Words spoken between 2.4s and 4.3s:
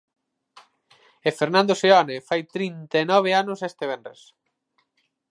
trinta e nove anos este venres.